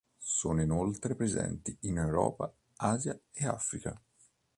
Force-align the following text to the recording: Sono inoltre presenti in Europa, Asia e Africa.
Sono 0.17 0.63
inoltre 0.63 1.13
presenti 1.15 1.77
in 1.81 1.99
Europa, 1.99 2.51
Asia 2.77 3.15
e 3.31 3.45
Africa. 3.45 3.93